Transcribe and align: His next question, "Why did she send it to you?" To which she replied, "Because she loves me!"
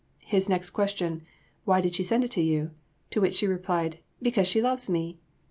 His 0.25 0.49
next 0.49 0.71
question, 0.71 1.21
"Why 1.63 1.79
did 1.79 1.93
she 1.93 2.01
send 2.01 2.23
it 2.23 2.31
to 2.31 2.41
you?" 2.41 2.71
To 3.11 3.21
which 3.21 3.35
she 3.35 3.45
replied, 3.45 3.99
"Because 4.19 4.47
she 4.47 4.59
loves 4.59 4.89
me!" 4.89 5.19